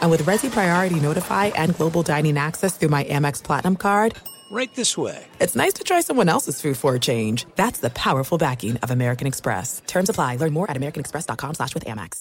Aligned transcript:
And 0.00 0.10
with 0.10 0.22
Resy 0.22 0.50
Priority 0.50 1.00
Notify 1.00 1.46
and 1.46 1.74
Global 1.74 2.02
Dining 2.02 2.38
Access 2.38 2.76
through 2.76 2.90
my 2.90 3.04
Amex 3.04 3.42
Platinum 3.42 3.76
card, 3.76 4.14
right 4.50 4.72
this 4.74 4.96
way. 4.96 5.24
It's 5.40 5.56
nice 5.56 5.72
to 5.74 5.82
try 5.84 6.02
someone 6.02 6.28
else's 6.28 6.60
food 6.60 6.76
for 6.76 6.94
a 6.94 7.00
change. 7.00 7.46
That's 7.56 7.80
the 7.80 7.90
powerful 7.90 8.38
backing 8.38 8.76
of 8.76 8.90
American 8.90 9.26
Express. 9.26 9.82
Terms 9.86 10.08
apply. 10.08 10.36
Learn 10.36 10.52
more 10.52 10.70
at 10.70 10.76
americanexpress.com 10.76 11.54
slash 11.54 11.74
with 11.74 11.84
Amex. 11.84 12.20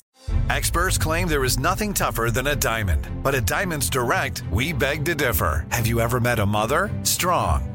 Experts 0.50 0.98
claim 0.98 1.28
there 1.28 1.44
is 1.44 1.60
nothing 1.60 1.94
tougher 1.94 2.32
than 2.32 2.48
a 2.48 2.56
diamond. 2.56 3.08
But 3.22 3.36
at 3.36 3.46
Diamonds 3.46 3.90
Direct, 3.90 4.42
we 4.52 4.74
beg 4.74 5.06
to 5.06 5.14
differ. 5.16 5.68
Have 5.70 5.86
you 5.86 6.00
ever 6.00 6.20
met 6.20 6.40
a 6.40 6.46
mother? 6.46 6.90
Strong, 7.04 7.75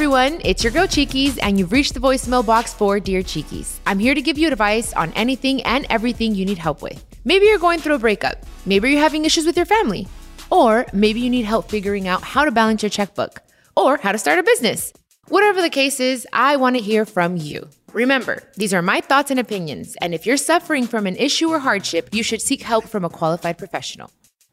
Everyone. 0.00 0.40
It's 0.46 0.64
your 0.64 0.72
girl 0.72 0.86
Chiquis, 0.86 1.36
and 1.40 1.58
you've 1.58 1.72
reached 1.72 1.92
the 1.92 2.00
voicemail 2.00 2.44
box 2.44 2.72
for 2.72 2.98
Dear 2.98 3.22
Chiquis. 3.22 3.82
I'm 3.84 3.98
here 3.98 4.14
to 4.14 4.22
give 4.22 4.38
you 4.38 4.48
advice 4.48 4.94
on 4.94 5.12
anything 5.12 5.62
and 5.64 5.84
everything 5.90 6.34
you 6.34 6.46
need 6.46 6.56
help 6.56 6.80
with. 6.80 7.04
Maybe 7.26 7.44
you're 7.44 7.58
going 7.58 7.80
through 7.80 7.96
a 7.96 7.98
breakup. 7.98 8.46
Maybe 8.64 8.90
you're 8.90 8.98
having 9.02 9.26
issues 9.26 9.44
with 9.44 9.58
your 9.58 9.66
family. 9.66 10.08
Or 10.50 10.86
maybe 10.94 11.20
you 11.20 11.28
need 11.28 11.44
help 11.44 11.68
figuring 11.68 12.08
out 12.08 12.22
how 12.22 12.46
to 12.46 12.50
balance 12.50 12.82
your 12.82 12.88
checkbook 12.88 13.42
or 13.76 13.98
how 13.98 14.12
to 14.12 14.16
start 14.16 14.38
a 14.38 14.42
business. 14.42 14.90
Whatever 15.28 15.60
the 15.60 15.68
case 15.68 16.00
is, 16.00 16.26
I 16.32 16.56
want 16.56 16.76
to 16.76 16.82
hear 16.82 17.04
from 17.04 17.36
you. 17.36 17.68
Remember, 17.92 18.42
these 18.56 18.72
are 18.72 18.80
my 18.80 19.02
thoughts 19.02 19.30
and 19.30 19.38
opinions, 19.38 19.96
and 20.00 20.14
if 20.14 20.24
you're 20.24 20.38
suffering 20.38 20.86
from 20.86 21.06
an 21.06 21.16
issue 21.16 21.50
or 21.50 21.58
hardship, 21.58 22.08
you 22.12 22.22
should 22.22 22.40
seek 22.40 22.62
help 22.62 22.86
from 22.86 23.04
a 23.04 23.10
qualified 23.10 23.58
professional. 23.58 24.10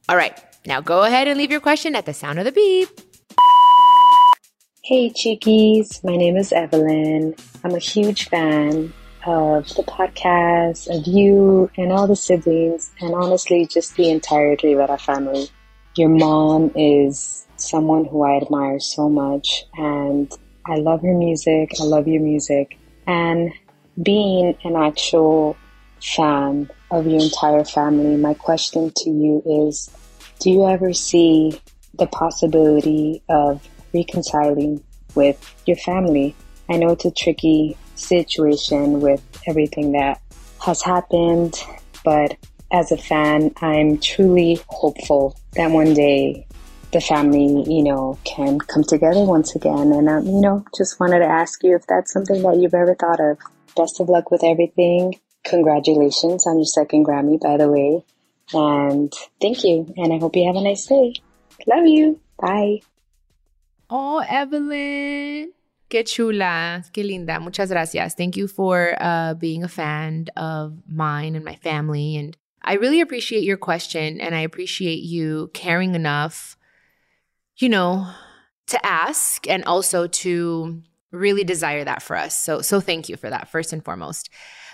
All 0.09 0.17
right, 0.17 0.37
now 0.65 0.81
go 0.81 1.03
ahead 1.03 1.29
and 1.29 1.37
leave 1.37 1.51
your 1.51 1.61
question 1.61 1.95
at 1.95 2.05
the 2.05 2.13
sound 2.13 2.37
of 2.37 2.43
the 2.43 2.51
beep. 2.51 2.89
Hey, 4.87 5.09
Chiquis. 5.09 6.01
My 6.01 6.15
name 6.15 6.37
is 6.37 6.53
Evelin. 6.53 7.37
I'm 7.61 7.75
a 7.75 7.77
huge 7.77 8.29
fan 8.29 8.93
of 9.25 9.67
the 9.75 9.83
podcast, 9.83 10.87
of 10.87 11.05
you, 11.05 11.69
and 11.75 11.91
all 11.91 12.07
the 12.07 12.15
siblings, 12.15 12.89
and 13.01 13.13
honestly, 13.13 13.67
just 13.69 13.97
the 13.97 14.09
entire 14.09 14.55
our 14.79 14.97
family. 14.97 15.49
Your 15.97 16.07
mom 16.07 16.71
is 16.73 17.45
someone 17.57 18.05
who 18.05 18.23
I 18.23 18.37
admire 18.37 18.79
so 18.79 19.09
much, 19.09 19.65
and 19.73 20.31
I 20.65 20.75
love 20.75 21.01
her 21.01 21.13
music. 21.13 21.71
I 21.81 21.83
love 21.83 22.07
your 22.07 22.21
music. 22.21 22.77
And 23.05 23.51
being 24.01 24.57
an 24.63 24.77
actual 24.77 25.57
fan 26.01 26.69
of 26.91 27.05
your 27.05 27.19
entire 27.19 27.65
family, 27.65 28.15
my 28.15 28.35
question 28.35 28.93
to 28.95 29.09
you 29.09 29.43
is 29.67 29.89
Do 30.39 30.49
you 30.49 30.65
ever 30.65 30.93
see 30.93 31.59
the 31.99 32.07
possibility 32.07 33.21
of 33.27 33.67
reconciling 33.97 34.83
with 35.15 35.55
your 35.65 35.77
family. 35.77 36.35
I 36.69 36.77
know 36.77 36.91
it's 36.91 37.05
a 37.05 37.11
tricky 37.11 37.77
situation 37.95 39.01
with 39.01 39.21
everything 39.47 39.93
that 39.93 40.21
has 40.63 40.81
happened, 40.81 41.55
but 42.03 42.37
as 42.71 42.91
a 42.91 42.97
fan, 42.97 43.51
I'm 43.61 43.99
truly 43.99 44.59
hopeful 44.67 45.39
that 45.53 45.71
one 45.71 45.93
day 45.93 46.45
the 46.91 47.01
family, 47.01 47.63
you 47.67 47.83
know, 47.83 48.17
can 48.23 48.59
come 48.59 48.83
together 48.83 49.23
once 49.23 49.55
again. 49.55 49.91
And, 49.91 50.09
um, 50.09 50.25
you 50.25 50.41
know, 50.41 50.65
just 50.77 50.99
wanted 50.99 51.19
to 51.19 51.25
ask 51.25 51.63
you 51.63 51.75
if 51.75 51.85
that's 51.87 52.11
something 52.13 52.41
that 52.41 52.57
you've 52.57 52.73
ever 52.73 52.95
thought 52.95 53.19
of. 53.19 53.37
Best 53.75 53.99
of 53.99 54.09
luck 54.09 54.31
with 54.31 54.43
everything. 54.43 55.15
Congratulations 55.45 56.47
on 56.47 56.57
your 56.57 56.65
second 56.65 57.05
Grammy, 57.05 57.39
by 57.39 57.57
the 57.57 57.69
way. 57.69 58.03
And 58.53 59.13
thank 59.41 59.63
you. 59.63 59.93
And 59.97 60.13
I 60.13 60.17
hope 60.17 60.35
you 60.35 60.47
have 60.47 60.55
a 60.55 60.61
nice 60.61 60.85
day. 60.85 61.13
Love 61.67 61.85
you. 61.85 62.19
Bye. 62.39 62.79
Oh, 63.89 64.23
Evelin. 64.27 65.49
Qué 65.89 66.03
chula. 66.05 66.83
Qué 66.91 67.05
linda. 67.05 67.39
Muchas 67.39 67.69
gracias. 67.69 68.15
Thank 68.15 68.35
you 68.35 68.47
for 68.47 68.95
uh, 68.99 69.33
being 69.35 69.63
a 69.63 69.69
fan 69.69 70.27
of 70.35 70.77
mine 70.87 71.35
and 71.35 71.45
my 71.45 71.55
family. 71.55 72.17
And 72.17 72.35
I 72.61 72.73
really 72.73 72.99
appreciate 72.99 73.43
your 73.43 73.57
question. 73.57 74.19
And 74.19 74.35
I 74.35 74.41
appreciate 74.41 75.03
you 75.03 75.49
caring 75.53 75.95
enough, 75.95 76.57
you 77.55 77.69
know, 77.69 78.07
to 78.67 78.85
ask 78.85 79.47
and 79.47 79.63
also 79.63 80.07
to 80.07 80.81
really 81.11 81.45
desire 81.45 81.85
that 81.85 82.01
for 82.01 82.17
us. 82.17 82.37
So, 82.37 82.61
so 82.61 82.81
thank 82.81 83.07
you 83.07 83.15
for 83.15 83.29
that, 83.29 83.47
first 83.47 83.71
and 83.71 83.83
foremost. 83.83 84.29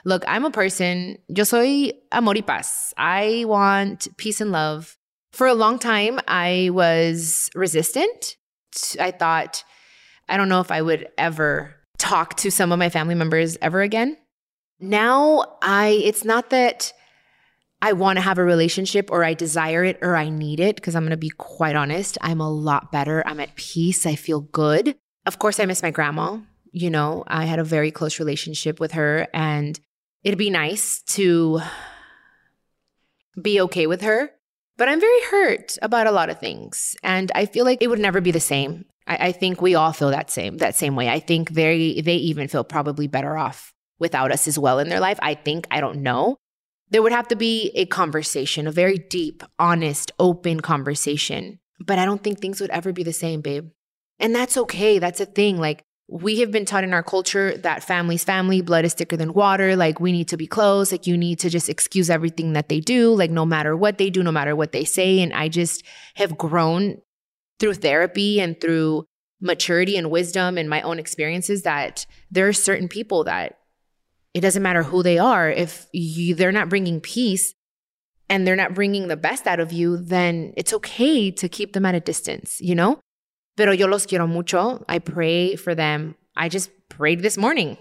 Look, 0.06 0.24
I'm 0.28 0.46
a 0.46 0.52
person, 0.52 1.20
yo 1.28 1.44
soy 1.44 1.92
amor 2.12 2.34
y 2.34 2.42
paz. 2.42 2.94
I 2.98 3.46
want 3.46 4.08
peace 4.18 4.42
and 4.42 4.52
love. 4.52 4.98
For 5.32 5.48
a 5.48 5.54
long 5.54 5.80
time, 5.80 6.20
I 6.28 6.70
was 6.72 7.50
resistant 7.56 8.38
I 9.00 9.12
thought, 9.12 9.64
I 10.30 10.38
don't 10.38 10.50
know 10.50 10.62
if 10.62 10.72
I 10.72 10.82
would 10.82 11.10
ever 11.18 11.76
talk 11.98 12.36
to 12.38 12.52
some 12.52 12.72
of 12.72 12.80
my 12.80 12.90
family 12.90 13.16
members 13.16 13.58
ever 13.62 13.82
again. 13.82 14.18
Now, 14.80 15.58
I, 15.62 16.02
it's 16.04 16.26
not 16.26 16.50
that 16.50 16.92
I 17.82 17.94
want 17.94 18.18
to 18.18 18.22
have 18.22 18.38
a 18.38 18.44
relationship 18.44 19.12
or 19.12 19.24
I 19.24 19.34
desire 19.34 19.84
it 19.84 20.00
or 20.02 20.16
I 20.16 20.30
need 20.30 20.60
it, 20.60 20.76
because 20.76 20.96
I'm 20.96 21.04
going 21.04 21.12
to 21.12 21.18
be 21.18 21.30
quite 21.30 21.76
honest. 21.76 22.18
I'm 22.22 22.42
a 22.42 22.50
lot 22.50 22.92
better. 22.92 23.24
I'm 23.26 23.40
at 23.40 23.56
peace. 23.56 24.06
I 24.06 24.16
feel 24.16 24.42
good. 24.42 24.96
Of 25.26 25.40
course, 25.40 25.60
I 25.60 25.66
miss 25.66 25.84
my 25.84 25.92
grandma. 25.92 26.40
You 26.72 26.90
know, 26.90 27.24
I 27.28 27.46
had 27.46 27.60
a 27.60 27.64
very 27.64 27.92
close 27.92 28.20
relationship 28.20 28.80
with 28.80 28.94
her, 28.94 29.28
and 29.34 29.80
it'd 30.24 30.40
be 30.40 30.50
nice 30.50 31.02
to 31.04 31.62
be 33.40 33.62
okay 33.62 33.86
with 33.88 34.02
her. 34.02 34.32
But 34.78 34.90
I'm 34.90 35.00
very 35.00 35.22
hurt 35.30 35.78
about 35.82 36.08
a 36.08 36.12
lot 36.12 36.30
of 36.30 36.40
things. 36.40 36.96
And 37.04 37.32
I 37.36 37.46
feel 37.46 37.66
like 37.66 37.80
it 37.82 37.90
would 37.90 38.00
never 38.00 38.22
be 38.22 38.32
the 38.32 38.40
same. 38.40 38.86
I, 39.08 39.28
I 39.28 39.32
think 39.32 39.62
we 39.62 39.76
all 39.76 39.94
feel 39.94 40.10
that 40.10 40.32
same, 40.32 40.58
that 40.58 40.76
same 40.76 40.96
way. 40.96 41.10
I 41.10 41.20
think 41.20 41.52
they 41.52 42.02
they 42.02 42.16
even 42.16 42.48
feel 42.48 42.64
probably 42.64 43.08
better 43.08 43.38
off 43.38 43.74
without 44.00 44.32
us 44.32 44.48
as 44.48 44.58
well 44.58 44.80
in 44.80 44.90
their 44.90 45.00
life. 45.00 45.20
I 45.22 45.36
think, 45.36 45.68
I 45.70 45.80
don't 45.80 46.02
know. 46.02 46.38
There 46.90 47.02
would 47.02 47.12
have 47.12 47.28
to 47.30 47.36
be 47.36 47.72
a 47.76 47.86
conversation, 47.86 48.68
a 48.68 48.72
very 48.72 48.98
deep, 48.98 49.44
honest, 49.58 50.12
open 50.20 50.60
conversation. 50.60 51.60
But 51.80 52.00
I 52.00 52.06
don't 52.06 52.24
think 52.24 52.40
things 52.40 52.62
would 52.62 52.70
ever 52.70 52.92
be 52.92 53.04
the 53.04 53.14
same, 53.14 53.42
babe. 53.42 53.70
And 54.20 54.36
that's 54.36 54.58
okay. 54.58 55.00
That's 55.00 55.20
a 55.20 55.26
thing. 55.26 55.58
Like 55.58 55.84
we 56.08 56.40
have 56.42 56.52
been 56.52 56.66
taught 56.66 56.84
in 56.84 56.94
our 56.94 57.04
culture 57.04 57.58
that 57.58 57.84
family's 57.84 58.24
family, 58.24 58.62
blood 58.62 58.86
is 58.86 58.94
thicker 58.94 59.16
than 59.16 59.34
water. 59.34 59.76
Like, 59.76 60.00
we 60.00 60.12
need 60.12 60.28
to 60.30 60.38
be 60.38 60.48
close. 60.48 60.92
Like, 60.92 61.08
you 61.08 61.18
need 61.18 61.40
to 61.40 61.50
just 61.50 61.70
excuse 61.70 62.10
everything 62.10 62.54
that 62.54 62.70
they 62.70 62.80
do, 62.80 63.14
like, 63.16 63.32
no 63.32 63.46
matter 63.46 63.76
what 63.76 63.98
they 63.98 64.10
do, 64.10 64.22
no 64.22 64.32
matter 64.32 64.56
what 64.56 64.74
they 64.74 64.84
say. 64.84 65.22
And 65.22 65.34
I 65.34 65.48
just 65.48 65.84
have 66.16 66.38
grown 66.38 66.98
through 67.60 67.76
therapy 67.76 68.42
and 68.42 68.60
through 68.60 69.06
maturity 69.40 69.98
and 69.98 70.12
wisdom 70.12 70.58
and 70.58 70.70
my 70.70 70.82
own 70.82 71.00
experiences 71.00 71.64
that 71.64 72.06
there 72.32 72.48
are 72.48 72.54
certain 72.54 72.88
people 72.88 73.26
that 73.26 73.60
it 74.34 74.42
doesn't 74.42 74.64
matter 74.64 74.84
who 74.84 75.04
they 75.04 75.18
are. 75.18 75.50
If 75.50 75.88
you, 75.94 76.36
they're 76.36 76.52
not 76.52 76.70
bringing 76.70 77.00
peace 77.00 77.54
and 78.30 78.48
they're 78.48 78.56
not 78.56 78.74
bringing 78.74 79.08
the 79.08 79.18
best 79.18 79.46
out 79.48 79.60
of 79.60 79.72
you, 79.72 79.98
then 79.98 80.54
it's 80.58 80.74
okay 80.74 81.30
to 81.32 81.50
keep 81.50 81.74
them 81.74 81.86
at 81.86 81.96
a 81.96 82.00
distance, 82.00 82.60
you 82.60 82.74
know? 82.76 83.00
Pero 83.56 83.72
yo 83.72 83.88
los 83.88 84.06
quiero 84.06 84.28
mucho. 84.28 84.84
I 84.90 85.00
pray 85.00 85.56
for 85.56 85.76
them. 85.76 86.16
I 86.36 86.50
just 86.50 86.72
prayed 86.90 87.22
this 87.22 87.38
morning 87.38 87.78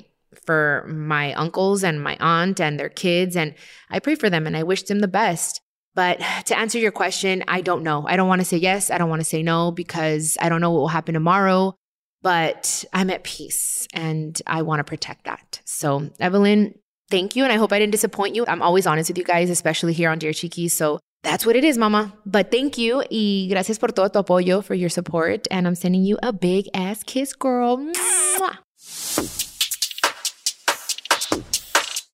for 0.47 0.85
my 0.89 1.33
uncles 1.35 1.83
and 1.85 2.03
my 2.03 2.17
aunt 2.21 2.61
and 2.61 2.79
their 2.79 2.89
kids. 2.89 3.37
And 3.37 3.55
I 3.91 3.99
pray 3.99 4.15
for 4.15 4.31
them 4.31 4.47
and 4.47 4.57
I 4.57 4.63
wish 4.63 4.83
them 4.85 5.01
the 5.01 5.09
best. 5.09 5.61
But 5.95 6.21
to 6.47 6.59
answer 6.59 6.79
your 6.79 6.93
question, 6.93 7.45
I 7.49 7.61
don't 7.61 7.83
know. 7.83 8.07
I 8.07 8.17
don't 8.17 8.29
want 8.29 8.41
to 8.41 8.47
say 8.47 8.57
yes. 8.57 8.91
I 8.91 8.99
don't 8.99 9.11
want 9.11 9.21
to 9.21 9.29
say 9.29 9.43
no 9.43 9.71
because 9.71 10.37
I 10.41 10.49
don't 10.49 10.61
know 10.61 10.71
what 10.71 10.81
will 10.81 10.89
happen 10.89 11.15
tomorrow. 11.15 11.75
but 12.23 12.85
I'm 12.93 13.11
at 13.11 13.25
peace 13.25 13.87
and 13.93 14.41
I 14.47 14.63
want 14.63 14.81
to 14.81 14.85
protect 14.85 15.25
that. 15.25 15.61
So, 15.65 16.11
Evelin, 16.21 16.75
thank 17.11 17.35
you. 17.37 17.43
And 17.45 17.53
I 17.53 17.57
hope 17.57 17.73
I 17.73 17.79
didn't 17.79 17.93
disappoint 17.93 18.35
you. 18.37 18.45
I'm 18.47 18.63
always 18.63 18.87
honest 18.87 19.11
with 19.11 19.19
you 19.19 19.25
guys, 19.25 19.51
especially 19.51 19.93
here 19.93 20.09
on 20.11 20.19
Dear 20.19 20.33
Chiquis. 20.33 20.73
So, 20.73 21.01
that's 21.23 21.47
what 21.47 21.57
it 21.57 21.65
is, 21.65 21.79
mama. 21.79 22.13
But 22.27 22.51
thank 22.51 22.79
you. 22.79 23.03
Y 23.11 23.49
gracias 23.49 23.79
por 23.79 23.89
todo 23.89 24.09
tu 24.09 24.23
apoyo, 24.23 24.63
for 24.63 24.75
your 24.75 24.91
support. 24.91 25.47
And 25.51 25.67
I'm 25.67 25.75
sending 25.75 26.03
you 26.03 26.19
a 26.23 26.33
big 26.33 26.69
ass 26.75 27.03
kiss, 27.03 27.33
girl. 27.33 27.79
Mwah. 27.79 28.59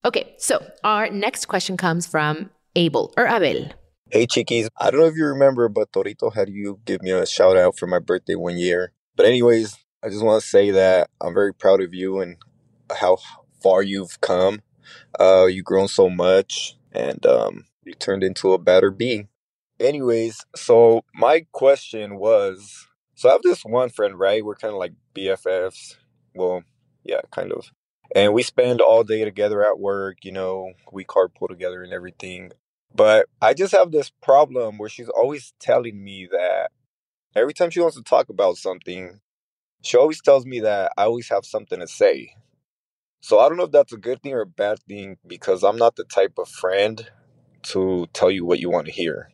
Okay, 0.05 0.35
so 0.39 0.65
our 0.85 1.11
next 1.11 1.47
question 1.47 1.77
comes 1.77 2.07
from 2.07 2.51
Abel 2.77 3.13
or 3.17 3.27
Abel. 3.27 3.71
Hey, 4.11 4.27
Chiquis. 4.27 4.69
I 4.79 4.91
don't 4.91 5.01
know 5.01 5.07
if 5.07 5.17
you 5.17 5.27
remember, 5.27 5.69
but 5.69 5.93
Torito 5.93 6.33
had 6.33 6.49
you 6.49 6.81
give 6.87 7.03
me 7.03 7.11
a 7.11 7.27
shout 7.27 7.57
out 7.57 7.77
for 7.77 7.87
my 7.87 7.99
birthday 7.99 8.37
one 8.37 8.57
year. 8.57 8.93
But, 9.17 9.27
anyways, 9.27 9.77
I 10.03 10.09
just 10.09 10.25
want 10.25 10.43
to 10.43 10.49
say 10.49 10.71
that 10.71 11.11
I'm 11.21 11.35
very 11.35 11.53
proud 11.53 11.83
of 11.83 11.93
you 11.93 12.21
and 12.21 12.37
how 12.91 13.19
far 13.63 13.83
you've 13.83 14.21
come. 14.21 14.63
Uh, 15.19 15.47
you've 15.47 15.67
grown 15.67 15.89
so 15.89 16.09
much 16.09 16.77
and 16.93 17.25
um, 17.27 17.65
you 17.89 17.95
turned 17.95 18.23
into 18.23 18.53
a 18.53 18.59
better 18.59 18.91
being. 18.91 19.29
Anyways, 19.81 20.45
so 20.57 21.03
my 21.15 21.47
question 21.53 22.19
was 22.19 22.89
so 23.15 23.29
I 23.29 23.33
have 23.33 23.43
this 23.43 23.63
one 23.63 23.91
friend, 23.91 24.19
right? 24.19 24.45
We're 24.45 24.55
kind 24.55 24.73
of 24.73 24.79
like 24.79 24.93
BFFs. 25.15 25.97
Well, 26.35 26.63
yeah, 27.03 27.21
kind 27.33 27.53
of. 27.53 27.73
And 28.15 28.33
we 28.33 28.43
spend 28.43 28.81
all 28.81 29.03
day 29.03 29.25
together 29.25 29.63
at 29.67 29.79
work, 29.81 30.19
you 30.23 30.33
know, 30.33 30.73
we 30.93 31.05
carpool 31.05 31.49
together 31.49 31.83
and 31.83 31.93
everything. 31.93 32.53
But 32.95 33.27
I 33.43 33.55
just 33.55 33.75
have 33.75 33.91
this 33.91 34.11
problem 34.23 34.79
where 34.79 34.89
she's 34.89 35.09
always 35.09 35.53
telling 35.61 36.03
me 36.03 36.29
that 36.31 36.71
every 37.35 37.53
time 37.53 37.71
she 37.71 37.81
wants 37.81 37.97
to 37.97 38.03
talk 38.03 38.29
about 38.29 38.57
something, 38.57 39.21
she 39.83 39.97
always 39.97 40.23
tells 40.23 40.47
me 40.47 40.61
that 40.61 40.93
I 40.97 41.05
always 41.05 41.29
have 41.29 41.45
something 41.45 41.81
to 41.81 41.89
say. 41.89 42.35
So 43.21 43.41
I 43.41 43.49
don't 43.49 43.59
know 43.59 43.65
if 43.65 43.73
that's 43.73 43.93
a 43.93 43.99
good 43.99 44.23
thing 44.23 44.33
or 44.33 44.43
a 44.43 44.47
bad 44.47 44.79
thing 44.89 45.17
because 45.27 45.65
I'm 45.65 45.77
not 45.77 45.97
the 45.97 46.05
type 46.05 46.35
of 46.39 46.49
friend 46.49 47.11
to 47.73 48.07
tell 48.13 48.31
you 48.31 48.45
what 48.45 48.61
you 48.61 48.71
want 48.71 48.87
to 48.87 48.93
hear. 48.93 49.31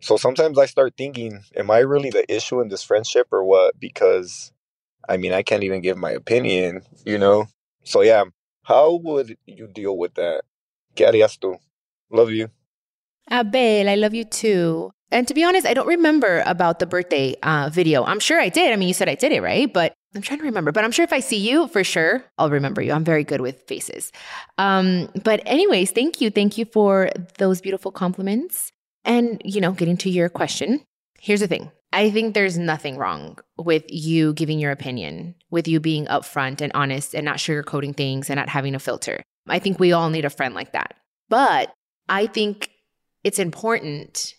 So 0.00 0.16
sometimes 0.16 0.58
I 0.58 0.66
start 0.66 0.94
thinking, 0.96 1.42
am 1.56 1.70
I 1.70 1.78
really 1.78 2.10
the 2.10 2.30
issue 2.32 2.60
in 2.60 2.68
this 2.68 2.82
friendship 2.82 3.28
or 3.32 3.44
what? 3.44 3.78
Because 3.80 4.52
I 5.08 5.16
mean, 5.16 5.32
I 5.32 5.42
can't 5.42 5.62
even 5.62 5.80
give 5.80 5.96
my 5.96 6.10
opinion, 6.10 6.82
you 7.04 7.18
know? 7.18 7.46
So 7.84 8.02
yeah, 8.02 8.24
how 8.62 9.00
would 9.02 9.36
you 9.46 9.68
deal 9.68 9.96
with 9.96 10.14
that? 10.14 10.42
¿Qué 10.94 11.06
harías 11.06 11.38
tú? 11.38 11.56
Love 12.10 12.30
you. 12.30 12.48
Abel, 13.30 13.88
I 13.88 13.94
love 13.96 14.14
you 14.14 14.24
too. 14.24 14.90
And 15.10 15.26
to 15.28 15.34
be 15.34 15.44
honest, 15.44 15.66
I 15.66 15.74
don't 15.74 15.86
remember 15.86 16.42
about 16.46 16.78
the 16.78 16.86
birthday 16.86 17.36
uh, 17.42 17.70
video. 17.72 18.04
I'm 18.04 18.18
sure 18.20 18.40
I 18.40 18.48
did. 18.48 18.72
I 18.72 18.76
mean, 18.76 18.88
you 18.88 18.94
said 18.94 19.08
I 19.08 19.14
did 19.14 19.32
it, 19.32 19.40
right? 19.40 19.72
But 19.72 19.94
I'm 20.16 20.22
trying 20.22 20.38
to 20.38 20.44
remember. 20.44 20.72
But 20.72 20.84
I'm 20.84 20.90
sure 20.90 21.04
if 21.04 21.12
I 21.12 21.20
see 21.20 21.36
you, 21.36 21.68
for 21.68 21.84
sure, 21.84 22.24
I'll 22.38 22.50
remember 22.50 22.82
you. 22.82 22.92
I'm 22.92 23.04
very 23.04 23.22
good 23.22 23.40
with 23.40 23.62
faces. 23.62 24.10
Um, 24.58 25.08
but, 25.22 25.42
anyways, 25.46 25.90
thank 25.90 26.20
you. 26.20 26.30
Thank 26.30 26.58
you 26.58 26.64
for 26.64 27.10
those 27.38 27.60
beautiful 27.60 27.92
compliments. 27.92 28.72
And, 29.04 29.40
you 29.44 29.60
know, 29.60 29.72
getting 29.72 29.96
to 29.98 30.10
your 30.10 30.28
question, 30.28 30.82
here's 31.20 31.40
the 31.40 31.46
thing 31.46 31.70
I 31.92 32.10
think 32.10 32.34
there's 32.34 32.58
nothing 32.58 32.96
wrong 32.96 33.38
with 33.56 33.84
you 33.88 34.32
giving 34.32 34.58
your 34.58 34.72
opinion, 34.72 35.34
with 35.50 35.68
you 35.68 35.80
being 35.80 36.06
upfront 36.06 36.60
and 36.60 36.72
honest 36.74 37.14
and 37.14 37.24
not 37.24 37.36
sugarcoating 37.36 37.96
things 37.96 38.28
and 38.28 38.38
not 38.38 38.48
having 38.48 38.74
a 38.74 38.80
filter. 38.80 39.22
I 39.48 39.58
think 39.58 39.78
we 39.78 39.92
all 39.92 40.10
need 40.10 40.24
a 40.24 40.30
friend 40.30 40.54
like 40.54 40.72
that. 40.72 40.96
But 41.28 41.72
I 42.08 42.26
think 42.26 42.70
it's 43.22 43.38
important 43.38 44.34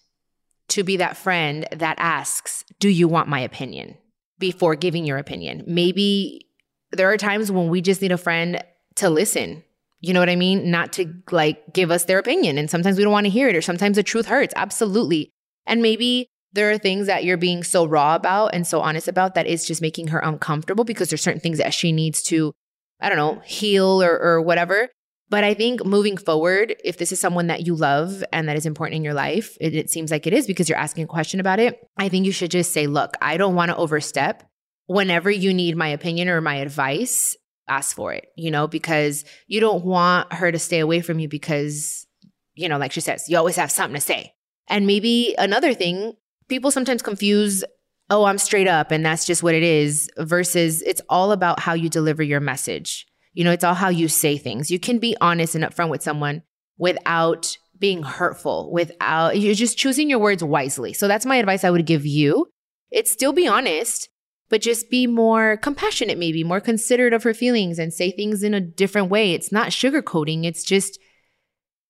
to 0.70 0.84
be 0.84 0.98
that 0.98 1.18
friend 1.18 1.68
that 1.72 1.98
asks, 2.00 2.66
Do 2.80 2.90
you 2.90 3.08
want 3.08 3.30
my 3.30 3.40
opinion? 3.40 3.98
Before 4.40 4.76
giving 4.76 5.06
your 5.06 5.18
opinion. 5.18 5.64
Maybe 5.68 6.48
there 6.92 7.12
are 7.12 7.18
times 7.18 7.52
when 7.52 7.70
we 7.70 7.82
just 7.82 8.02
need 8.02 8.12
a 8.12 8.18
friend 8.18 8.64
to 8.96 9.10
listen. 9.10 9.64
You 10.00 10.14
know 10.14 10.20
what 10.20 10.30
I 10.30 10.36
mean? 10.36 10.70
Not 10.70 10.94
to 10.94 11.12
like 11.32 11.74
give 11.74 11.92
us 11.92 12.06
their 12.06 12.20
opinion. 12.20 12.58
And 12.58 12.70
sometimes 12.70 12.98
we 12.98 13.04
don't 13.04 13.14
want 13.14 13.26
to 13.26 13.32
hear 13.32 13.50
it, 13.50 13.56
or 13.56 13.62
sometimes 13.62 13.96
the 13.96 14.04
truth 14.04 14.28
hurts. 14.28 14.54
Absolutely. 14.56 15.32
And 15.66 15.82
maybe 15.82 16.28
there 16.54 16.72
are 16.72 16.78
things 16.78 17.08
that 17.08 17.24
you're 17.24 17.38
being 17.38 17.64
so 17.64 17.86
raw 17.86 18.16
about 18.16 18.54
and 18.54 18.66
so 18.66 18.80
honest 18.80 19.08
about 19.08 19.36
that 19.36 19.48
is 19.48 19.66
just 19.66 19.82
making 19.82 20.08
her 20.08 20.20
uncomfortable 20.20 20.84
because 20.84 21.10
there's 21.10 21.22
certain 21.22 21.42
things 21.42 21.58
that 21.58 21.74
she 21.74 21.92
needs 21.92 22.24
to, 22.24 22.54
I 23.00 23.10
don't 23.10 23.18
know, 23.18 23.42
heal 23.46 24.02
or, 24.02 24.18
or 24.20 24.42
whatever. 24.42 24.90
But 25.30 25.44
I 25.44 25.54
think 25.54 25.86
moving 25.86 26.16
forward, 26.16 26.76
if 26.86 26.98
this 26.98 27.12
is 27.12 27.20
someone 27.20 27.48
that 27.48 27.66
you 27.66 27.76
love 27.76 28.24
and 28.32 28.48
that 28.48 28.56
is 28.56 28.66
important 28.66 28.96
in 28.96 29.04
your 29.04 29.14
life, 29.14 29.58
it, 29.60 29.76
it, 29.76 29.90
seems 29.90 30.10
like 30.10 30.26
it 30.26 30.34
is 30.34 30.48
because 30.48 30.70
you're 30.70 30.78
asking 30.78 31.04
a 31.04 31.08
question 31.08 31.40
about 31.40 31.60
it. 31.60 31.80
I 31.98 32.08
think 32.08 32.26
you 32.26 32.32
should 32.32 32.52
just 32.52 32.72
say, 32.72 32.88
look, 32.88 33.12
I 33.22 33.36
don't 33.36 33.56
want 33.56 33.70
to 33.70 33.76
overstep. 33.76 34.44
Whenever 34.86 35.30
you 35.30 35.54
need 35.54 35.76
my 35.76 35.90
opinion 35.90 36.30
or 36.30 36.40
my 36.40 36.56
advice, 36.56 37.36
ask 37.68 37.94
for 37.94 38.14
it, 38.14 38.28
you 38.38 38.52
know, 38.52 38.68
because 38.68 39.26
you 39.48 39.60
don't 39.60 39.84
want 39.84 40.32
her 40.32 40.50
to 40.50 40.60
stay 40.60 40.80
away 40.80 41.02
from 41.02 41.20
you 41.20 41.28
because, 41.28 42.08
you 42.56 42.70
know, 42.70 42.78
like 42.78 42.94
she 42.94 43.02
says, 43.02 43.26
you 43.28 43.38
always 43.38 43.58
have 43.58 43.70
something 43.70 43.96
to 43.96 44.02
say. 44.02 44.34
And 44.70 44.88
maybe 44.88 45.36
another 45.38 45.74
thing, 45.74 46.14
people 46.48 46.72
sometimes 46.72 47.02
confuse, 47.02 47.66
oh, 48.10 48.24
I'm 48.24 48.38
straight 48.38 48.68
up 48.68 48.92
and 48.92 49.06
that's 49.06 49.26
just 49.26 49.44
what 49.44 49.56
it 49.56 49.64
is, 49.64 50.10
versus 50.18 50.82
it's 50.84 51.02
all 51.10 51.34
about 51.34 51.60
how 51.60 51.74
you 51.74 51.90
deliver 51.90 52.24
your 52.24 52.40
message 52.40 53.06
you 53.38 53.44
know, 53.44 53.52
it's 53.52 53.64
all 53.64 53.76
how 53.76 53.90
you 53.90 54.08
say 54.08 54.36
things. 54.36 54.72
You 54.72 54.80
can 54.80 54.98
be 54.98 55.16
honest 55.22 55.54
and 55.54 55.64
upfront 55.64 55.92
with 55.92 56.02
someone 56.02 56.42
without 56.80 57.56
being 57.78 58.02
hurtful, 58.02 58.72
without 58.72 59.40
you're 59.40 59.54
just 59.54 59.78
choosing 59.78 60.10
your 60.10 60.18
words 60.18 60.44
wisely. 60.44 60.92
So 60.92 61.08
that's 61.08 61.24
my 61.24 61.36
advice 61.36 61.64
I 61.64 61.70
would 61.70 61.86
give 61.86 62.04
you. 62.04 62.48
It's 62.90 63.12
still 63.12 63.34
be 63.34 63.48
honest, 63.48 64.10
but 64.50 64.62
just 64.62 64.90
be 64.90 65.06
more 65.06 65.58
compassionate, 65.58 66.18
maybe 66.18 66.44
more 66.44 66.60
considerate 66.60 67.14
of 67.14 67.22
her 67.22 67.36
feelings 67.36 67.78
and 67.78 67.94
say 67.94 68.10
things 68.10 68.42
in 68.42 68.56
a 68.56 68.60
different 68.60 69.12
way. 69.12 69.34
It's 69.34 69.52
not 69.52 69.68
sugarcoating, 69.68 70.44
it's 70.44 70.64
just 70.64 70.98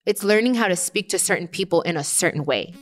it's 0.04 0.22
learning 0.22 0.54
how 0.54 0.68
to 0.68 0.76
speak 0.76 1.08
to 1.08 1.18
certain 1.18 1.48
people 1.48 1.80
in 1.80 1.96
a 1.96 2.04
certain 2.04 2.44
way. 2.44 2.74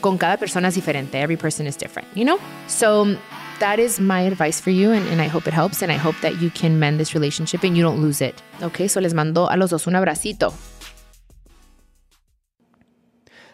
Con 0.00 0.16
cada 0.16 0.38
persona 0.38 0.68
es 0.68 0.76
diferente. 0.76 1.16
Every 1.16 1.36
person 1.36 1.66
is 1.66 1.76
different, 1.76 2.08
you 2.16 2.24
know? 2.24 2.40
So 2.66 3.18
that 3.58 3.78
is 3.78 4.00
my 4.00 4.20
advice 4.20 4.60
for 4.60 4.70
you, 4.70 4.92
and, 4.92 5.06
and, 5.08 5.20
I 5.20 5.26
hope 5.26 5.46
it 5.46 5.54
helps, 5.54 5.82
and 5.82 5.90
I 5.90 5.96
hope 5.96 6.18
that 6.20 6.40
you 6.40 6.50
can 6.50 6.78
mend 6.78 7.00
this 7.00 7.14
relationship 7.14 7.62
and 7.64 7.76
you 7.76 7.82
don't 7.82 8.00
lose 8.00 8.20
it. 8.20 8.42
Okay, 8.62 8.88
so 8.88 9.00
les 9.00 9.14
mando 9.14 9.46
a 9.50 9.56
los 9.56 9.70
dos 9.70 9.86
un 9.86 9.94
abracito. 9.94 10.54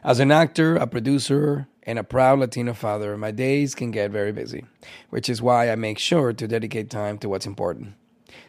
As 0.04 0.19
an 0.19 0.32
actor, 0.32 0.76
a 0.76 0.87
producer, 0.87 1.69
and 1.84 1.99
a 1.99 2.04
proud 2.04 2.38
Latino 2.38 2.75
father, 2.75 3.16
my 3.16 3.31
days 3.31 3.75
can 3.75 3.90
get 3.90 4.10
very 4.10 4.32
busy, 4.32 4.64
which 5.10 5.28
is 5.28 5.40
why 5.40 5.70
I 5.70 5.76
make 5.76 5.99
sure 5.99 6.32
to 6.32 6.49
dedicate 6.49 6.90
time 6.90 7.19
to 7.19 7.28
what's 7.28 7.46
important, 7.46 7.94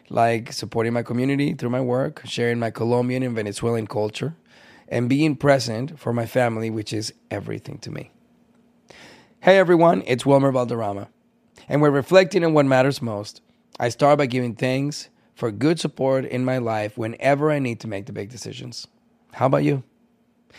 like 0.08 0.52
supporting 0.52 0.92
my 0.92 1.02
community 1.02 1.54
through 1.54 1.70
my 1.70 1.80
work, 1.80 2.22
sharing 2.24 2.58
my 2.58 2.70
Colombian 2.70 3.22
and 3.22 3.34
Venezuelan 3.34 3.86
culture, 3.86 4.34
and 4.88 5.08
being 5.08 5.36
present 5.36 5.98
for 5.98 6.12
my 6.12 6.26
family, 6.26 6.70
which 6.70 6.92
is 6.92 7.12
everything 7.30 7.78
to 7.78 7.90
me. 7.90 8.10
Hey 9.40 9.58
everyone, 9.58 10.02
it's 10.06 10.26
Wilmer 10.26 10.50
Valderrama 10.50 11.08
and 11.68 11.80
we're 11.80 11.90
reflecting 11.90 12.44
on 12.44 12.54
what 12.54 12.66
matters 12.66 13.02
most, 13.02 13.40
I 13.78 13.88
start 13.88 14.18
by 14.18 14.26
giving 14.26 14.54
thanks 14.54 15.08
for 15.34 15.50
good 15.50 15.80
support 15.80 16.24
in 16.24 16.44
my 16.44 16.58
life 16.58 16.96
whenever 16.96 17.50
I 17.50 17.58
need 17.58 17.80
to 17.80 17.88
make 17.88 18.06
the 18.06 18.12
big 18.12 18.30
decisions. 18.30 18.86
How 19.32 19.46
about 19.46 19.64
you? 19.64 19.82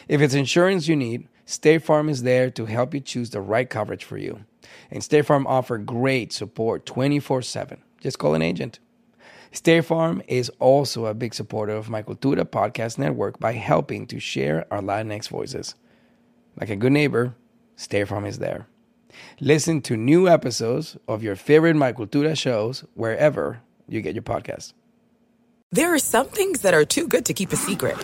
If 0.07 0.21
it's 0.21 0.33
insurance 0.33 0.87
you 0.87 0.95
need, 0.95 1.27
State 1.45 1.83
Farm 1.83 2.09
is 2.09 2.23
there 2.23 2.49
to 2.51 2.65
help 2.65 2.93
you 2.93 2.99
choose 2.99 3.29
the 3.29 3.39
right 3.39 3.69
coverage 3.69 4.03
for 4.03 4.17
you. 4.17 4.45
And 4.91 5.03
State 5.03 5.25
Farm 5.25 5.47
offer 5.47 5.77
great 5.77 6.33
support 6.33 6.85
24/7. 6.85 7.77
Just 8.01 8.19
call 8.19 8.33
an 8.33 8.41
agent. 8.41 8.79
State 9.51 9.85
Farm 9.85 10.21
is 10.27 10.49
also 10.59 11.05
a 11.05 11.13
big 11.13 11.33
supporter 11.33 11.73
of 11.73 11.89
my 11.89 12.03
Cultura 12.03 12.43
podcast 12.43 12.97
network 12.97 13.39
by 13.39 13.53
helping 13.53 14.05
to 14.07 14.19
share 14.19 14.65
our 14.69 14.81
Latinx 14.81 15.29
voices. 15.29 15.75
Like 16.59 16.69
a 16.69 16.75
good 16.75 16.91
neighbor, 16.91 17.35
State 17.77 18.09
Farm 18.09 18.25
is 18.25 18.39
there. 18.39 18.67
Listen 19.39 19.81
to 19.81 19.97
new 19.97 20.27
episodes 20.27 20.97
of 21.07 21.23
your 21.23 21.35
favorite 21.35 21.75
My 21.75 21.93
Cultura 21.93 22.37
shows 22.37 22.83
wherever 22.93 23.61
you 23.87 24.01
get 24.01 24.15
your 24.15 24.23
podcasts. 24.23 24.73
There 25.71 25.93
are 25.93 25.99
some 25.99 26.27
things 26.27 26.61
that 26.61 26.73
are 26.73 26.85
too 26.85 27.07
good 27.07 27.25
to 27.25 27.33
keep 27.33 27.51
a 27.51 27.55
secret. 27.55 27.97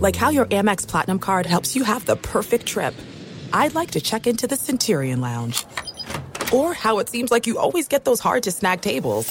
Like 0.00 0.16
how 0.16 0.30
your 0.30 0.46
Amex 0.46 0.86
Platinum 0.86 1.18
card 1.18 1.46
helps 1.46 1.76
you 1.76 1.84
have 1.84 2.04
the 2.04 2.16
perfect 2.16 2.66
trip. 2.66 2.94
I'd 3.52 3.74
like 3.74 3.92
to 3.92 4.00
check 4.00 4.26
into 4.26 4.46
the 4.46 4.56
Centurion 4.56 5.20
Lounge. 5.20 5.64
Or 6.52 6.74
how 6.74 6.98
it 6.98 7.08
seems 7.08 7.30
like 7.30 7.46
you 7.46 7.58
always 7.58 7.88
get 7.88 8.04
those 8.04 8.20
hard 8.20 8.42
to 8.44 8.52
snag 8.52 8.80
tables. 8.80 9.28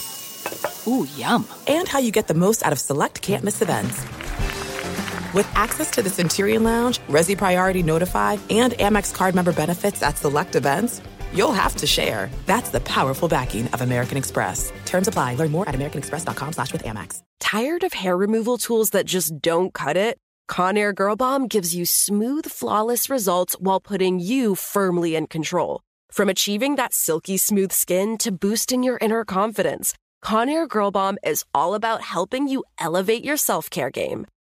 Ooh, 0.88 1.06
yum. 1.18 1.48
And 1.68 1.88
how 1.88 2.00
you 2.00 2.12
get 2.12 2.28
the 2.28 2.34
most 2.34 2.64
out 2.64 2.72
of 2.72 2.80
select 2.80 3.22
can't 3.22 3.44
miss 3.44 3.62
events. 3.62 4.06
With 5.38 5.56
access 5.56 5.92
to 5.92 6.02
the 6.02 6.10
Centurion 6.10 6.64
Lounge, 6.64 6.98
Resy 7.08 7.38
Priority 7.38 7.84
Notify, 7.84 8.38
and 8.50 8.74
Amex 8.74 9.14
card 9.14 9.36
member 9.36 9.54
benefits 9.54 10.02
at 10.02 10.18
select 10.18 10.56
events, 10.56 11.00
you'll 11.32 11.54
have 11.54 11.76
to 11.76 11.86
share. 11.86 12.32
That's 12.48 12.72
the 12.72 12.80
powerful 12.80 13.28
backing 13.28 13.68
of 13.68 13.82
American 13.82 14.18
Express. 14.18 14.74
Terms 14.86 15.08
apply. 15.08 15.36
Learn 15.36 15.52
more 15.52 15.70
at 15.70 15.76
americanexpress.com 15.76 16.54
slash 16.54 16.74
with 16.74 16.82
Amex. 16.82 17.22
Tired 17.40 17.84
of 17.84 17.94
hair 17.94 18.18
removal 18.18 18.58
tools 18.58 18.90
that 18.90 19.06
just 19.06 19.40
don't 19.40 19.72
cut 19.76 19.96
it? 19.96 20.18
Conair 20.50 20.96
Girl 20.96 21.16
Bomb 21.16 21.48
gives 21.48 21.76
you 21.76 21.86
smooth, 21.86 22.48
flawless 22.48 23.08
results 23.08 23.56
while 23.60 23.80
putting 23.80 24.20
you 24.20 24.56
firmly 24.56 25.16
in 25.16 25.28
control. 25.28 25.82
From 26.12 26.30
achieving 26.30 26.78
that 26.78 26.96
silky 26.96 27.38
smooth 27.38 27.72
skin 27.72 28.18
to 28.20 28.32
boosting 28.32 28.82
your 28.82 28.98
inner 29.02 29.24
confidence, 29.24 29.94
Conair 30.24 30.68
Girl 30.68 30.90
Bomb 30.90 31.20
is 31.24 31.46
all 31.54 31.76
about 31.76 32.02
helping 32.02 32.48
you 32.48 32.64
elevate 32.80 33.24
your 33.24 33.38
self 33.38 33.70
care 33.70 33.92
game. 33.92 34.26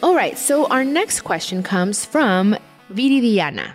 All 0.00 0.14
right, 0.14 0.38
so 0.38 0.66
our 0.68 0.84
next 0.84 1.22
question 1.22 1.64
comes 1.64 2.04
from 2.04 2.56
Virydiana. 2.92 3.72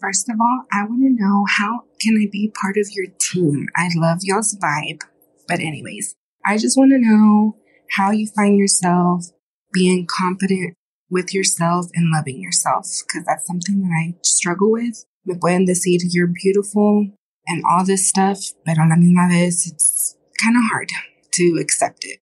First 0.00 0.30
of 0.30 0.36
all, 0.40 0.64
I 0.72 0.84
want 0.84 1.02
to 1.02 1.22
know 1.22 1.44
how 1.46 1.80
can 2.00 2.16
I 2.16 2.28
be 2.32 2.50
part 2.58 2.78
of 2.78 2.88
your 2.92 3.06
team? 3.20 3.68
I 3.76 3.90
love 3.94 4.20
y'all's 4.22 4.56
vibe. 4.56 5.02
But 5.46 5.60
anyways, 5.60 6.14
I 6.46 6.56
just 6.56 6.78
want 6.78 6.92
to 6.92 6.98
know 6.98 7.56
how 7.90 8.10
you 8.10 8.26
find 8.26 8.58
yourself 8.58 9.26
being 9.70 10.06
confident 10.06 10.74
with 11.10 11.34
yourself 11.34 11.86
and 11.94 12.10
loving 12.10 12.40
yourself 12.40 12.86
because 13.06 13.26
that's 13.26 13.46
something 13.46 13.82
that 13.82 13.92
I 13.92 14.14
struggle 14.22 14.72
with. 14.72 15.04
Me 15.26 15.34
pueden 15.34 15.66
decir 15.66 15.98
you're 16.08 16.32
beautiful 16.32 17.06
and 17.46 17.62
all 17.68 17.84
this 17.84 18.08
stuff, 18.08 18.38
pero 18.64 18.82
a 18.82 18.88
la 18.88 18.96
misma 18.96 19.28
vez 19.28 19.66
it's 19.66 20.16
kind 20.42 20.56
of 20.56 20.62
hard 20.70 20.88
to 21.32 21.58
accept 21.60 22.06
it. 22.06 22.20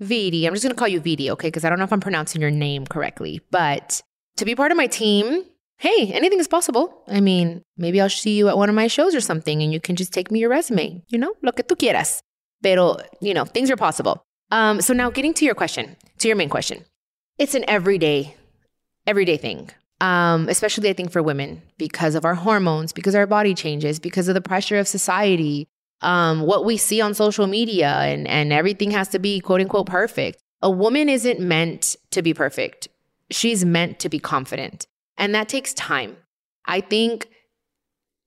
Vidi, 0.00 0.46
I'm 0.46 0.52
just 0.52 0.62
going 0.62 0.74
to 0.74 0.78
call 0.78 0.88
you 0.88 1.00
Vidi, 1.00 1.30
okay? 1.30 1.48
Because 1.48 1.64
I 1.64 1.70
don't 1.70 1.78
know 1.78 1.84
if 1.84 1.92
I'm 1.92 2.00
pronouncing 2.00 2.40
your 2.40 2.50
name 2.50 2.86
correctly. 2.86 3.40
But 3.50 4.02
to 4.36 4.44
be 4.44 4.54
part 4.54 4.70
of 4.70 4.76
my 4.76 4.86
team, 4.86 5.44
hey, 5.78 6.12
anything 6.12 6.38
is 6.38 6.48
possible. 6.48 7.02
I 7.08 7.20
mean, 7.20 7.62
maybe 7.76 8.00
I'll 8.00 8.10
see 8.10 8.36
you 8.36 8.48
at 8.48 8.56
one 8.56 8.68
of 8.68 8.74
my 8.74 8.88
shows 8.88 9.14
or 9.14 9.20
something 9.20 9.62
and 9.62 9.72
you 9.72 9.80
can 9.80 9.96
just 9.96 10.12
take 10.12 10.30
me 10.30 10.40
your 10.40 10.50
resume, 10.50 11.02
you 11.08 11.18
know, 11.18 11.32
lo 11.42 11.52
que 11.52 11.64
tú 11.64 11.76
quieras. 11.76 12.20
Pero, 12.62 12.96
you 13.20 13.34
know, 13.34 13.44
things 13.44 13.70
are 13.70 13.76
possible. 13.76 14.22
Um, 14.50 14.80
so 14.80 14.92
now 14.94 15.10
getting 15.10 15.34
to 15.34 15.44
your 15.44 15.54
question, 15.54 15.96
to 16.18 16.28
your 16.28 16.36
main 16.36 16.48
question. 16.48 16.84
It's 17.38 17.54
an 17.54 17.64
everyday, 17.68 18.34
everyday 19.06 19.36
thing. 19.36 19.70
Um, 20.00 20.48
especially 20.50 20.90
I 20.90 20.92
think 20.92 21.10
for 21.10 21.22
women 21.22 21.62
because 21.78 22.14
of 22.14 22.24
our 22.24 22.34
hormones, 22.34 22.92
because 22.92 23.14
our 23.14 23.26
body 23.26 23.54
changes, 23.54 23.98
because 23.98 24.28
of 24.28 24.34
the 24.34 24.42
pressure 24.42 24.78
of 24.78 24.86
society, 24.86 25.68
um, 26.02 26.42
what 26.42 26.64
we 26.64 26.76
see 26.76 27.00
on 27.00 27.14
social 27.14 27.46
media 27.46 27.88
and, 27.88 28.28
and 28.28 28.52
everything 28.52 28.90
has 28.90 29.08
to 29.08 29.18
be 29.18 29.40
quote 29.40 29.60
unquote 29.60 29.86
perfect. 29.86 30.42
A 30.62 30.70
woman 30.70 31.08
isn't 31.08 31.40
meant 31.40 31.96
to 32.10 32.22
be 32.22 32.34
perfect. 32.34 32.88
She's 33.30 33.64
meant 33.64 33.98
to 34.00 34.08
be 34.08 34.18
confident. 34.18 34.86
And 35.18 35.34
that 35.34 35.48
takes 35.48 35.72
time. 35.74 36.16
I 36.66 36.80
think 36.80 37.28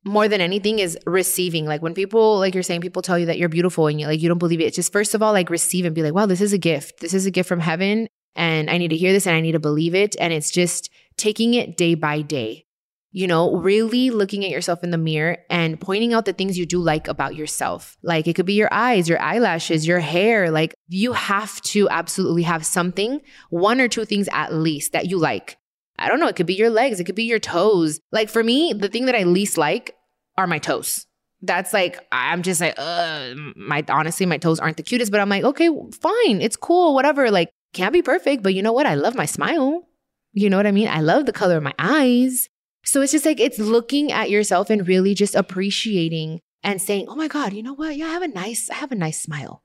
more 0.05 0.27
than 0.27 0.41
anything 0.41 0.79
is 0.79 0.97
receiving. 1.05 1.65
Like 1.65 1.81
when 1.81 1.93
people, 1.93 2.39
like 2.39 2.53
you're 2.53 2.63
saying, 2.63 2.81
people 2.81 3.01
tell 3.01 3.19
you 3.19 3.25
that 3.27 3.37
you're 3.37 3.49
beautiful 3.49 3.87
and 3.87 3.99
you 3.99 4.07
like 4.07 4.21
you 4.21 4.29
don't 4.29 4.37
believe 4.37 4.61
it. 4.61 4.65
It's 4.65 4.75
just 4.75 4.91
first 4.91 5.13
of 5.13 5.21
all, 5.21 5.33
like 5.33 5.49
receive 5.49 5.85
and 5.85 5.93
be 5.93 6.03
like, 6.03 6.13
wow, 6.13 6.25
this 6.25 6.41
is 6.41 6.53
a 6.53 6.57
gift. 6.57 6.99
This 6.99 7.13
is 7.13 7.25
a 7.25 7.31
gift 7.31 7.49
from 7.49 7.59
heaven. 7.59 8.07
And 8.35 8.69
I 8.69 8.77
need 8.77 8.89
to 8.89 8.97
hear 8.97 9.11
this 9.11 9.27
and 9.27 9.35
I 9.35 9.41
need 9.41 9.51
to 9.53 9.59
believe 9.59 9.93
it. 9.93 10.15
And 10.19 10.31
it's 10.31 10.51
just 10.51 10.89
taking 11.17 11.53
it 11.53 11.77
day 11.77 11.95
by 11.95 12.21
day 12.21 12.65
you 13.11 13.25
know, 13.25 13.55
really 13.55 14.11
looking 14.11 14.45
at 14.45 14.51
yourself 14.51 14.83
in 14.83 14.91
the 14.91 14.97
mirror 14.97 15.37
and 15.49 15.79
pointing 15.79 16.13
out 16.13 16.25
the 16.25 16.33
things 16.33 16.57
you 16.57 16.65
do 16.65 16.79
like 16.79 17.07
about 17.07 17.35
yourself. 17.35 17.97
Like 18.03 18.27
it 18.27 18.35
could 18.35 18.45
be 18.45 18.53
your 18.53 18.71
eyes, 18.71 19.09
your 19.09 19.19
eyelashes, 19.19 19.87
your 19.87 19.99
hair. 19.99 20.51
Like 20.51 20.75
you 20.87 21.13
have 21.13 21.59
to 21.61 21.89
absolutely 21.89 22.43
have 22.43 22.65
something, 22.65 23.21
one 23.49 23.81
or 23.81 23.87
two 23.87 24.05
things 24.05 24.29
at 24.31 24.53
least 24.53 24.93
that 24.93 25.07
you 25.07 25.17
like. 25.17 25.57
I 25.97 26.07
don't 26.07 26.19
know, 26.19 26.27
it 26.27 26.35
could 26.35 26.45
be 26.45 26.53
your 26.53 26.69
legs, 26.69 26.99
it 26.99 27.05
could 27.05 27.15
be 27.15 27.23
your 27.23 27.39
toes. 27.39 27.99
Like 28.11 28.29
for 28.29 28.43
me, 28.43 28.73
the 28.73 28.89
thing 28.89 29.05
that 29.05 29.15
I 29.15 29.23
least 29.23 29.57
like 29.57 29.95
are 30.37 30.47
my 30.47 30.59
toes. 30.59 31.05
That's 31.41 31.73
like 31.73 32.05
I'm 32.11 32.43
just 32.43 32.61
like, 32.61 32.75
uh, 32.77 33.33
my 33.55 33.83
honestly, 33.89 34.25
my 34.25 34.37
toes 34.37 34.59
aren't 34.59 34.77
the 34.77 34.83
cutest, 34.83 35.11
but 35.11 35.19
I'm 35.19 35.29
like, 35.29 35.43
okay, 35.43 35.69
fine, 36.01 36.41
it's 36.41 36.57
cool, 36.57 36.93
whatever. 36.93 37.31
Like, 37.31 37.49
can't 37.73 37.93
be 37.93 38.01
perfect, 38.01 38.43
but 38.43 38.53
you 38.53 38.61
know 38.61 38.73
what? 38.73 38.85
I 38.85 38.95
love 38.95 39.15
my 39.15 39.25
smile. 39.25 39.87
You 40.33 40.49
know 40.49 40.57
what 40.57 40.67
I 40.67 40.71
mean? 40.71 40.87
I 40.87 41.01
love 41.01 41.25
the 41.25 41.33
color 41.33 41.57
of 41.57 41.63
my 41.63 41.73
eyes. 41.79 42.49
So 42.89 43.03
it's 43.03 43.11
just 43.11 43.25
like 43.25 43.39
it's 43.39 43.59
looking 43.59 44.11
at 44.11 44.31
yourself 44.31 44.71
and 44.71 44.87
really 44.87 45.13
just 45.13 45.35
appreciating 45.35 46.39
and 46.63 46.81
saying, 46.81 47.05
"Oh 47.07 47.15
my 47.15 47.27
god, 47.27 47.53
you 47.53 47.61
know 47.61 47.75
what? 47.75 47.95
Yeah, 47.95 48.07
I 48.07 48.13
have 48.13 48.23
a 48.23 48.27
nice 48.27 48.67
I 48.71 48.75
have 48.75 48.91
a 48.91 48.95
nice 48.95 49.21
smile." 49.21 49.61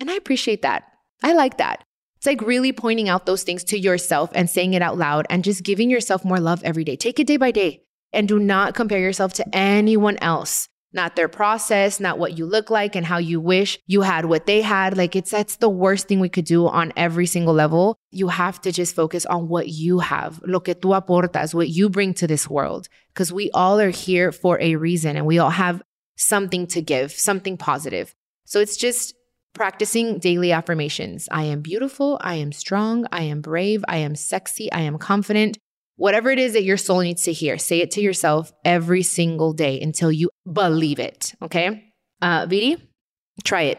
And 0.00 0.10
I 0.10 0.14
appreciate 0.14 0.62
that. 0.62 0.84
I 1.22 1.34
like 1.34 1.58
that. 1.58 1.84
It's 2.16 2.24
like 2.24 2.40
really 2.40 2.72
pointing 2.72 3.10
out 3.10 3.26
those 3.26 3.42
things 3.42 3.62
to 3.64 3.78
yourself 3.78 4.30
and 4.34 4.48
saying 4.48 4.72
it 4.72 4.80
out 4.80 4.96
loud 4.96 5.26
and 5.28 5.44
just 5.44 5.64
giving 5.64 5.90
yourself 5.90 6.24
more 6.24 6.40
love 6.40 6.62
every 6.64 6.82
day. 6.82 6.96
Take 6.96 7.20
it 7.20 7.26
day 7.26 7.36
by 7.36 7.50
day 7.50 7.82
and 8.10 8.26
do 8.26 8.38
not 8.38 8.74
compare 8.74 9.00
yourself 9.00 9.34
to 9.34 9.44
anyone 9.54 10.16
else 10.22 10.68
not 10.92 11.16
their 11.16 11.28
process, 11.28 12.00
not 12.00 12.18
what 12.18 12.36
you 12.38 12.46
look 12.46 12.70
like 12.70 12.94
and 12.94 13.06
how 13.06 13.18
you 13.18 13.40
wish 13.40 13.78
you 13.86 14.02
had 14.02 14.26
what 14.26 14.46
they 14.46 14.60
had. 14.60 14.96
Like 14.96 15.16
it's 15.16 15.30
that's 15.30 15.56
the 15.56 15.68
worst 15.68 16.08
thing 16.08 16.20
we 16.20 16.28
could 16.28 16.44
do 16.44 16.66
on 16.66 16.92
every 16.96 17.26
single 17.26 17.54
level. 17.54 17.96
You 18.10 18.28
have 18.28 18.60
to 18.62 18.72
just 18.72 18.94
focus 18.94 19.26
on 19.26 19.48
what 19.48 19.68
you 19.68 20.00
have, 20.00 20.40
lo 20.44 20.60
que 20.60 20.74
tú 20.74 20.98
aportas, 20.98 21.54
what 21.54 21.68
you 21.68 21.88
bring 21.88 22.14
to 22.14 22.26
this 22.26 22.48
world, 22.48 22.88
because 23.12 23.32
we 23.32 23.50
all 23.52 23.80
are 23.80 23.90
here 23.90 24.32
for 24.32 24.60
a 24.60 24.76
reason 24.76 25.16
and 25.16 25.26
we 25.26 25.38
all 25.38 25.50
have 25.50 25.82
something 26.16 26.66
to 26.68 26.82
give, 26.82 27.12
something 27.12 27.56
positive. 27.56 28.14
So 28.44 28.60
it's 28.60 28.76
just 28.76 29.14
practicing 29.54 30.18
daily 30.18 30.52
affirmations. 30.52 31.28
I 31.30 31.44
am 31.44 31.60
beautiful, 31.60 32.18
I 32.22 32.36
am 32.36 32.52
strong, 32.52 33.06
I 33.12 33.22
am 33.22 33.40
brave, 33.40 33.84
I 33.88 33.98
am 33.98 34.14
sexy, 34.14 34.70
I 34.72 34.80
am 34.80 34.98
confident. 34.98 35.58
Whatever 35.96 36.30
it 36.30 36.38
is 36.38 36.54
that 36.54 36.64
your 36.64 36.76
soul 36.76 37.00
needs 37.00 37.22
to 37.24 37.32
hear, 37.32 37.58
say 37.58 37.80
it 37.80 37.90
to 37.92 38.00
yourself 38.00 38.52
every 38.64 39.02
single 39.02 39.52
day 39.52 39.80
until 39.80 40.10
you 40.10 40.30
believe 40.50 40.98
it. 40.98 41.34
Okay. 41.42 41.92
Uh, 42.20 42.46
Vidi, 42.48 42.76
try 43.44 43.62
it. 43.62 43.78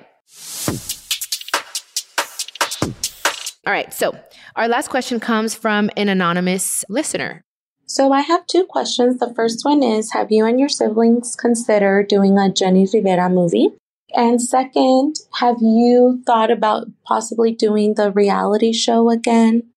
All 3.65 3.71
right. 3.71 3.93
So, 3.93 4.17
our 4.55 4.67
last 4.67 4.89
question 4.89 5.19
comes 5.19 5.55
from 5.55 5.89
an 5.95 6.09
anonymous 6.09 6.83
listener. 6.89 7.41
So, 7.85 8.11
I 8.11 8.21
have 8.21 8.45
two 8.45 8.65
questions. 8.65 9.19
The 9.19 9.33
first 9.33 9.61
one 9.63 9.81
is 9.81 10.11
Have 10.11 10.31
you 10.31 10.45
and 10.45 10.59
your 10.59 10.69
siblings 10.69 11.35
considered 11.35 12.07
doing 12.09 12.37
a 12.37 12.49
Jenni 12.49 12.91
Rivera 12.93 13.29
movie? 13.29 13.69
And 14.13 14.41
second, 14.41 15.15
have 15.39 15.57
you 15.61 16.21
thought 16.25 16.51
about 16.51 16.87
possibly 17.03 17.51
doing 17.51 17.95
the 17.95 18.11
reality 18.11 18.71
show 18.71 19.09
again? 19.09 19.72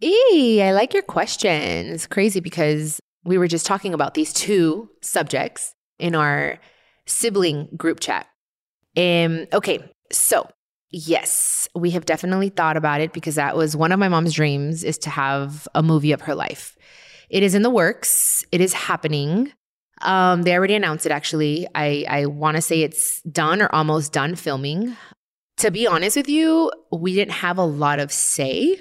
Eee, 0.00 0.62
I 0.62 0.72
like 0.72 0.92
your 0.92 1.02
question. 1.02 1.52
It's 1.52 2.06
crazy 2.06 2.40
because 2.40 3.00
we 3.24 3.38
were 3.38 3.48
just 3.48 3.66
talking 3.66 3.94
about 3.94 4.14
these 4.14 4.32
two 4.32 4.90
subjects 5.00 5.74
in 5.98 6.14
our 6.14 6.58
sibling 7.06 7.68
group 7.76 8.00
chat. 8.00 8.26
Um, 8.96 9.46
okay, 9.52 9.78
so 10.12 10.48
yes, 10.90 11.68
we 11.74 11.90
have 11.90 12.06
definitely 12.06 12.50
thought 12.50 12.76
about 12.76 13.00
it 13.00 13.12
because 13.12 13.36
that 13.36 13.56
was 13.56 13.76
one 13.76 13.92
of 13.92 13.98
my 13.98 14.08
mom's 14.08 14.34
dreams 14.34 14.84
is 14.84 14.98
to 14.98 15.10
have 15.10 15.66
a 15.74 15.82
movie 15.82 16.12
of 16.12 16.22
her 16.22 16.34
life. 16.34 16.76
It 17.30 17.42
is 17.42 17.54
in 17.54 17.62
the 17.62 17.70
works. 17.70 18.44
It 18.52 18.60
is 18.60 18.72
happening. 18.72 19.52
Um, 20.02 20.42
they 20.42 20.54
already 20.54 20.74
announced 20.74 21.06
it 21.06 21.12
actually. 21.12 21.66
I, 21.74 22.04
I 22.08 22.26
want 22.26 22.56
to 22.56 22.60
say 22.60 22.82
it's 22.82 23.22
done 23.22 23.62
or 23.62 23.74
almost 23.74 24.12
done 24.12 24.34
filming. 24.34 24.96
To 25.58 25.70
be 25.70 25.86
honest 25.86 26.16
with 26.16 26.28
you, 26.28 26.70
we 26.92 27.14
didn't 27.14 27.32
have 27.32 27.58
a 27.58 27.64
lot 27.64 28.00
of 28.00 28.12
say 28.12 28.78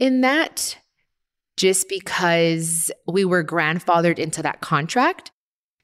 in 0.00 0.22
that 0.22 0.76
just 1.56 1.88
because 1.88 2.90
we 3.06 3.24
were 3.24 3.44
grandfathered 3.44 4.18
into 4.18 4.42
that 4.42 4.60
contract. 4.60 5.30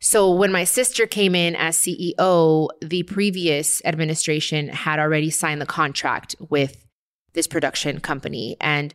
So 0.01 0.31
when 0.31 0.51
my 0.51 0.65
sister 0.65 1.07
came 1.07 1.35
in 1.35 1.55
as 1.55 1.77
CEO, 1.77 2.69
the 2.81 3.03
previous 3.05 3.83
administration 3.85 4.69
had 4.69 4.99
already 4.99 5.31
signed 5.31 5.61
the 5.61 5.67
contract 5.67 6.35
with 6.49 6.87
this 7.35 7.47
production 7.47 8.01
company. 8.01 8.57
And 8.61 8.95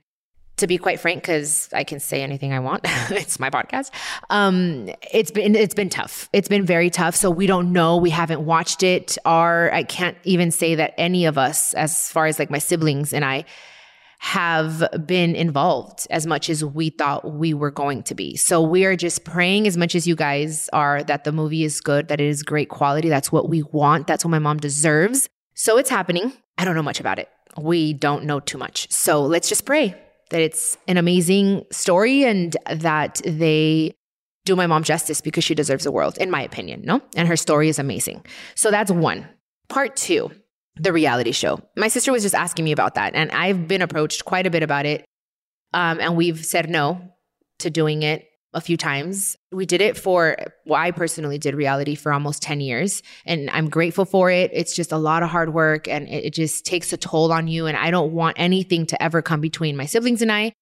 to 0.58 0.68
be 0.68 0.78
quite 0.78 1.00
frank, 1.00 1.24
because 1.24 1.70
I 1.74 1.84
can 1.84 2.00
say 2.00 2.22
anything 2.22 2.54
I 2.54 2.60
want, 2.60 2.82
it's 3.12 3.40
my 3.40 3.50
podcast. 3.50 3.92
Um, 4.30 4.90
it's 5.12 5.32
been 5.32 5.56
it's 5.56 5.74
been 5.74 5.90
tough. 5.90 6.30
It's 6.34 6.48
been 6.48 6.66
very 6.66 6.90
tough. 6.90 7.16
So 7.16 7.30
we 7.30 7.48
don't 7.48 7.72
know. 7.72 7.98
We 7.98 8.10
haven't 8.10 8.42
watched 8.42 8.84
it. 8.84 9.18
Or 9.26 9.72
I 9.74 9.84
can't 9.84 10.18
even 10.24 10.52
say 10.52 10.76
that 10.76 10.94
any 10.98 11.26
of 11.26 11.38
us, 11.38 11.74
as 11.74 12.10
far 12.10 12.26
as 12.26 12.40
like 12.40 12.50
my 12.50 12.60
siblings 12.60 13.14
and 13.14 13.26
I, 13.26 13.46
have 14.22 14.88
been 15.08 15.36
involved 15.36 16.06
as 16.12 16.28
much 16.28 16.48
as 16.48 16.64
we 16.64 16.92
thought 16.92 17.34
we 17.34 17.56
were 17.56 17.72
going 17.72 18.04
to 18.04 18.14
be. 18.14 18.36
So 18.36 18.62
we 18.62 18.86
are 18.86 18.96
just 18.96 19.24
praying 19.24 19.66
as 19.66 19.78
much 19.78 19.96
as 19.96 20.06
you 20.06 20.16
guys 20.16 20.70
are 20.74 21.04
that 21.06 21.24
the 21.24 21.32
movie 21.32 21.64
is 21.64 21.82
good, 21.82 22.08
that 22.10 22.22
it 22.22 22.28
is 22.28 22.44
great 22.44 22.70
quality. 22.70 23.10
That's 23.10 23.32
what 23.32 23.50
we 23.50 23.64
want. 23.64 24.06
That's 24.06 24.24
what 24.24 24.30
my 24.30 24.38
mom 24.38 24.58
deserves. 24.58 25.28
So 25.56 25.80
it's 25.80 25.90
happening. 25.90 26.32
I 26.60 26.66
don't 26.66 26.76
know 26.76 26.84
much 26.84 27.00
about 27.00 27.18
it. 27.18 27.30
We 27.58 27.94
don't 27.94 28.26
know 28.26 28.40
too 28.40 28.60
much. 28.60 28.92
So 28.92 29.24
let's 29.24 29.50
just 29.50 29.66
pray 29.66 29.96
that 30.30 30.40
it's 30.40 30.78
an 30.88 30.98
amazing 30.98 31.66
story 31.72 32.24
and 32.24 32.56
that 32.70 33.22
they 33.26 33.96
do 34.46 34.56
my 34.56 34.68
mom 34.68 34.84
justice 34.84 35.20
because 35.20 35.44
she 35.44 35.56
deserves 35.56 35.84
the 35.84 35.92
world, 35.92 36.20
in 36.20 36.30
my 36.30 36.44
opinion, 36.44 36.84
no? 36.84 37.02
And 37.16 37.28
her 37.28 37.36
story 37.36 37.70
is 37.70 37.80
amazing. 37.80 38.24
So 38.54 38.70
that's 38.70 38.92
one. 38.92 39.28
Part 39.68 39.96
two 39.96 40.30
the 40.76 40.94
reality 40.94 41.32
show. 41.32 41.60
My 41.76 41.88
sister 41.88 42.12
was 42.12 42.24
just 42.24 42.36
asking 42.36 42.66
me 42.66 42.72
about 42.72 42.96
that, 42.96 43.14
and 43.16 43.32
I've 43.32 43.68
been 43.68 43.82
approached 43.82 44.26
quite 44.26 44.48
a 44.48 44.50
bit 44.50 44.64
about 44.64 44.86
it. 44.86 45.06
Um, 45.74 46.00
and 46.00 46.18
we've 46.18 46.44
said 46.44 46.70
no 46.70 47.02
to 47.60 47.70
doing 47.70 48.04
it 48.04 48.28
a 48.54 48.60
few 48.60 48.76
times. 48.76 49.38
We 49.52 49.66
did 49.66 49.80
it 49.80 49.98
for, 49.98 50.36
well, 50.66 50.80
I 50.80 50.92
personally 50.92 51.38
did 51.38 51.56
reality 51.56 51.96
for 51.96 52.12
almost 52.12 52.44
10 52.44 52.60
years, 52.60 53.02
and 53.26 53.50
I'm 53.52 53.70
grateful 53.70 54.06
for 54.06 54.30
it. 54.30 54.52
It's 54.54 54.76
just 54.76 54.92
a 54.92 54.98
lot 54.98 55.24
of 55.24 55.30
hard 55.30 55.54
work, 55.54 55.88
and 55.88 56.08
it, 56.08 56.26
it 56.26 56.34
just 56.34 56.66
takes 56.66 56.92
a 56.92 56.98
toll 56.98 57.32
on 57.32 57.48
you. 57.48 57.66
And 57.68 57.78
I 57.78 57.92
don't 57.92 58.12
want 58.12 58.38
anything 58.40 58.86
to 58.88 59.02
ever 59.02 59.22
come 59.22 59.42
between 59.42 59.78
my 59.78 59.86
siblings 59.86 60.22
and 60.22 60.32
I. 60.32 60.54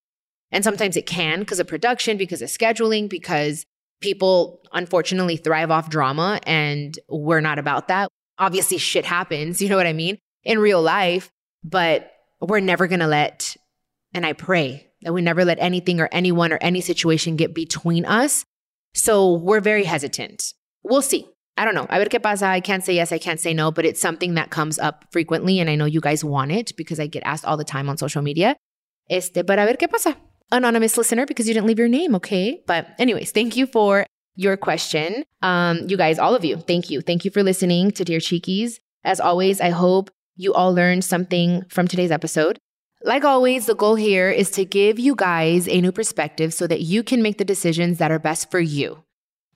And 0.51 0.63
sometimes 0.63 0.97
it 0.97 1.05
can 1.05 1.39
because 1.39 1.59
of 1.59 1.67
production, 1.67 2.17
because 2.17 2.41
of 2.41 2.49
scheduling, 2.49 3.09
because 3.09 3.63
people 4.01 4.61
unfortunately 4.71 5.37
thrive 5.37 5.71
off 5.71 5.89
drama, 5.89 6.39
and 6.43 6.97
we're 7.07 7.41
not 7.41 7.59
about 7.59 7.87
that 7.87 8.09
obviously 8.39 8.77
shit 8.77 9.05
happens, 9.05 9.61
you 9.61 9.69
know 9.69 9.77
what 9.77 9.87
I 9.87 9.93
mean, 9.93 10.17
in 10.43 10.59
real 10.59 10.81
life, 10.81 11.29
but 11.63 12.11
we're 12.41 12.61
never 12.61 12.87
going 12.87 13.01
to 13.01 13.07
let, 13.07 13.55
and 14.13 14.25
I 14.25 14.33
pray 14.33 14.87
that 15.01 15.13
we 15.13 15.21
never 15.21 15.45
let 15.45 15.59
anything 15.59 15.99
or 15.99 16.09
anyone 16.11 16.51
or 16.51 16.57
any 16.61 16.81
situation 16.81 17.35
get 17.35 17.53
between 17.53 18.05
us. 18.05 18.43
So 18.93 19.33
we're 19.33 19.61
very 19.61 19.83
hesitant. 19.83 20.53
We'll 20.83 21.01
see. 21.01 21.27
I 21.57 21.65
don't 21.65 21.75
know. 21.75 21.87
A 21.89 21.99
ver 21.99 22.05
qué 22.05 22.21
pasa. 22.21 22.45
I 22.47 22.61
can't 22.61 22.83
say 22.83 22.93
yes, 22.93 23.11
I 23.11 23.17
can't 23.17 23.39
say 23.39 23.53
no, 23.53 23.71
but 23.71 23.85
it's 23.85 23.99
something 23.99 24.35
that 24.35 24.49
comes 24.49 24.79
up 24.79 25.05
frequently. 25.11 25.59
And 25.59 25.69
I 25.69 25.75
know 25.75 25.85
you 25.85 25.99
guys 25.99 26.23
want 26.23 26.51
it 26.51 26.71
because 26.77 26.99
I 26.99 27.07
get 27.07 27.23
asked 27.25 27.45
all 27.45 27.57
the 27.57 27.65
time 27.65 27.89
on 27.89 27.97
social 27.97 28.21
media. 28.21 28.55
Este, 29.09 29.45
but 29.45 29.59
a 29.59 29.65
ver 29.65 29.75
qué 29.75 29.89
pasa. 29.89 30.15
Anonymous 30.51 30.97
listener, 30.97 31.25
because 31.25 31.47
you 31.47 31.53
didn't 31.53 31.67
leave 31.67 31.77
your 31.77 31.89
name, 31.89 32.15
okay? 32.15 32.63
But, 32.65 32.87
anyways, 32.97 33.31
thank 33.31 33.55
you 33.55 33.67
for 33.67 34.05
your 34.39 34.55
question. 34.55 35.25
Um, 35.41 35.89
you 35.89 35.97
guys, 35.97 36.17
all 36.17 36.33
of 36.33 36.45
you, 36.45 36.55
thank 36.55 36.89
you. 36.89 37.01
Thank 37.01 37.25
you 37.25 37.31
for 37.31 37.43
listening 37.43 37.91
to 37.91 38.05
Dear 38.05 38.21
Chiquis. 38.21 38.79
As 39.03 39.19
always, 39.19 39.59
I 39.59 39.69
hope 39.69 40.09
you 40.37 40.53
all 40.53 40.73
learned 40.73 41.03
something 41.03 41.65
from 41.69 41.89
today's 41.89 42.09
episode. 42.09 42.57
Like 43.03 43.25
always, 43.25 43.65
the 43.65 43.75
goal 43.75 43.95
here 43.95 44.29
is 44.29 44.49
to 44.51 44.63
give 44.63 44.97
you 44.97 45.13
guys 45.13 45.67
a 45.67 45.81
new 45.81 45.91
perspective 45.91 46.53
so 46.53 46.67
that 46.67 46.81
you 46.81 47.03
can 47.03 47.21
make 47.21 47.37
the 47.37 47.43
decisions 47.43 47.97
that 47.97 48.11
are 48.11 48.19
best 48.19 48.49
for 48.49 48.61
you. 48.61 49.03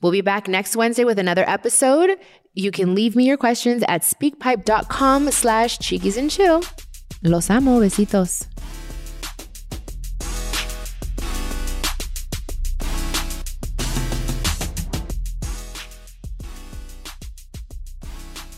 We'll 0.02 0.12
be 0.12 0.22
back 0.22 0.50
next 0.50 0.76
Wednesday 0.76 1.06
with 1.06 1.18
another 1.18 1.48
episode. 1.48 2.18
You 2.54 2.72
can 2.72 2.94
leave 2.94 3.16
me 3.16 3.24
your 3.24 3.38
questions 3.38 3.84
at 3.88 4.02
speakpipe.com 4.02 5.32
slash 5.32 5.80
Chiquis 5.80 6.18
and 6.18 6.30
chill. 6.30 6.62
Los 7.22 7.50
amo, 7.50 7.80
besitos. 7.80 8.53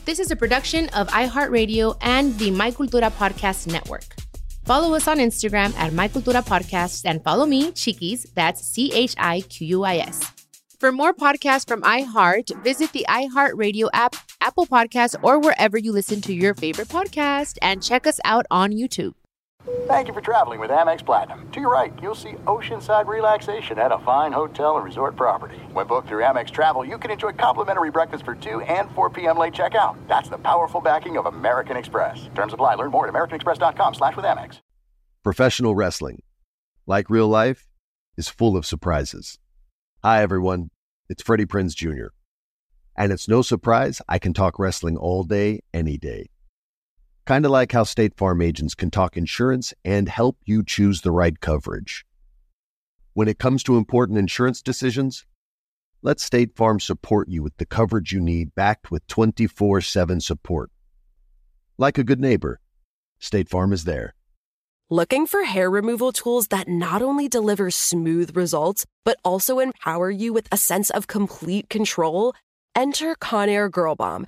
This 0.05 0.19
is 0.19 0.29
a 0.29 0.35
production 0.35 0.87
of 0.89 1.07
iHeartRadio 1.07 1.97
and 1.99 2.37
the 2.37 2.51
My 2.51 2.69
Cultura 2.69 3.11
Podcast 3.11 3.65
Network. 3.65 4.05
Follow 4.63 4.93
us 4.93 5.07
on 5.07 5.17
Instagram 5.17 5.75
at 5.77 5.93
My 5.93 6.07
Cultura 6.07 6.45
Podcast 6.45 7.05
and 7.05 7.23
follow 7.23 7.47
me, 7.47 7.71
Chiquis, 7.71 8.27
that's 8.35 8.61
C 8.61 8.93
H 8.93 9.15
I 9.17 9.41
Q 9.41 9.65
U 9.67 9.83
I 9.83 9.97
S. 9.97 10.21
For 10.79 10.91
more 10.91 11.11
podcasts 11.11 11.67
from 11.67 11.81
iHeart, 11.81 12.55
visit 12.63 12.91
the 12.91 13.03
iHeartRadio 13.09 13.89
app, 13.93 14.15
Apple 14.41 14.67
Podcasts, 14.67 15.15
or 15.23 15.39
wherever 15.39 15.75
you 15.75 15.91
listen 15.91 16.21
to 16.21 16.33
your 16.35 16.53
favorite 16.53 16.89
podcast, 16.89 17.57
and 17.63 17.81
check 17.81 18.05
us 18.05 18.19
out 18.23 18.45
on 18.51 18.73
YouTube. 18.73 19.15
Thank 19.87 20.07
you 20.07 20.13
for 20.13 20.21
traveling 20.21 20.59
with 20.59 20.69
Amex 20.69 21.03
Platinum. 21.03 21.49
To 21.51 21.59
your 21.59 21.71
right, 21.71 21.91
you'll 22.01 22.15
see 22.15 22.33
oceanside 22.45 23.07
relaxation 23.07 23.79
at 23.79 23.91
a 23.91 23.97
fine 23.99 24.31
hotel 24.31 24.75
and 24.75 24.85
resort 24.85 25.15
property. 25.15 25.57
When 25.73 25.87
booked 25.87 26.07
through 26.07 26.23
Amex 26.23 26.51
Travel, 26.51 26.85
you 26.85 26.97
can 26.97 27.09
enjoy 27.09 27.31
complimentary 27.33 27.89
breakfast 27.89 28.25
for 28.25 28.35
2 28.35 28.61
and 28.61 28.91
4 28.91 29.09
p.m. 29.09 29.37
late 29.37 29.53
checkout. 29.53 29.95
That's 30.07 30.29
the 30.29 30.37
powerful 30.37 30.81
backing 30.81 31.17
of 31.17 31.25
American 31.25 31.77
Express. 31.77 32.29
Terms 32.35 32.53
apply. 32.53 32.75
Learn 32.75 32.91
more 32.91 33.07
at 33.07 33.13
americanexpress.com 33.13 33.95
slash 33.95 34.15
with 34.15 34.25
Amex. 34.25 34.59
Professional 35.23 35.73
wrestling, 35.73 36.21
like 36.85 37.09
real 37.09 37.27
life, 37.27 37.67
is 38.17 38.29
full 38.29 38.55
of 38.55 38.65
surprises. 38.65 39.39
Hi, 40.03 40.21
everyone. 40.21 40.69
It's 41.09 41.23
Freddie 41.23 41.47
Prinze 41.47 41.75
Jr. 41.75 42.07
And 42.95 43.11
it's 43.11 43.27
no 43.27 43.41
surprise 43.41 44.01
I 44.07 44.19
can 44.19 44.33
talk 44.33 44.59
wrestling 44.59 44.95
all 44.95 45.23
day, 45.23 45.61
any 45.73 45.97
day. 45.97 46.29
Kind 47.25 47.43
of 47.43 47.49
like 47.49 47.71
how 47.71 47.83
State 47.83 48.15
Farm 48.17 48.39
agents 48.39 48.75
can 48.75 48.91
talk 48.91 49.17
insurance 49.17 49.73
and 49.83 50.07
help 50.07 50.37
you 50.45 50.63
choose 50.63 51.01
the 51.01 51.11
right 51.11 51.39
coverage. 51.39 52.05
When 53.13 53.27
it 53.27 53.39
comes 53.39 53.63
to 53.63 53.77
important 53.77 54.19
insurance 54.19 54.61
decisions, 54.61 55.25
let 56.03 56.19
State 56.19 56.55
Farm 56.55 56.79
support 56.79 57.27
you 57.27 57.41
with 57.41 57.57
the 57.57 57.65
coverage 57.65 58.11
you 58.11 58.19
need 58.19 58.53
backed 58.53 58.91
with 58.91 59.07
24 59.07 59.81
7 59.81 60.21
support. 60.21 60.69
Like 61.79 61.97
a 61.97 62.03
good 62.03 62.19
neighbor, 62.19 62.59
State 63.17 63.49
Farm 63.49 63.73
is 63.73 63.85
there. 63.85 64.13
Looking 64.91 65.25
for 65.25 65.45
hair 65.45 65.71
removal 65.71 66.11
tools 66.11 66.49
that 66.49 66.67
not 66.67 67.01
only 67.01 67.27
deliver 67.27 67.71
smooth 67.71 68.37
results, 68.37 68.85
but 69.03 69.17
also 69.25 69.57
empower 69.57 70.11
you 70.11 70.31
with 70.31 70.47
a 70.51 70.57
sense 70.57 70.91
of 70.91 71.07
complete 71.07 71.69
control? 71.71 72.35
Enter 72.75 73.15
Conair 73.15 73.71
Girl 73.71 73.95
Bomb 73.95 74.27